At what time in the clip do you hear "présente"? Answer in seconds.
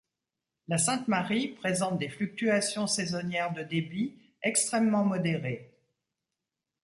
1.49-1.99